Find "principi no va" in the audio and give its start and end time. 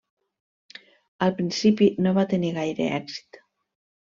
1.41-2.27